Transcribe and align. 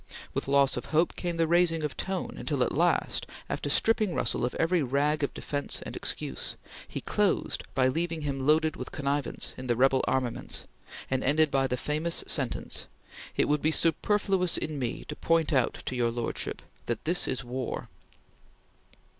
With 0.33 0.47
loss 0.47 0.77
of 0.77 0.85
hope 0.85 1.15
came 1.15 1.37
the 1.37 1.47
raising 1.47 1.83
of 1.83 1.95
tone, 1.95 2.35
until 2.35 2.63
at 2.63 2.71
last, 2.71 3.27
after 3.47 3.69
stripping 3.69 4.15
Russell 4.15 4.43
of 4.43 4.55
every 4.55 4.81
rag 4.81 5.21
of 5.21 5.31
defence 5.35 5.79
and 5.83 5.95
excuse, 5.95 6.55
he 6.87 7.01
closed 7.01 7.61
by 7.75 7.87
leaving 7.87 8.21
him 8.21 8.47
loaded 8.47 8.75
with 8.75 8.91
connivance 8.91 9.53
in 9.57 9.67
the 9.67 9.75
rebel 9.75 10.03
armaments, 10.07 10.65
and 11.11 11.23
ended 11.23 11.51
by 11.51 11.67
the 11.67 11.77
famous 11.77 12.23
sentence: 12.25 12.87
"It 13.37 13.47
would 13.47 13.61
be 13.61 13.69
superfluous 13.69 14.57
in 14.57 14.79
me 14.79 15.05
to 15.07 15.15
point 15.15 15.53
out 15.53 15.83
to 15.85 15.95
your 15.95 16.09
lordship 16.09 16.63
that 16.87 17.05
this 17.05 17.27
is 17.27 17.43
war!" 17.43 17.87